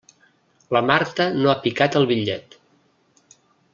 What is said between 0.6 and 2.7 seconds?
La Marta no ha picat el bitllet.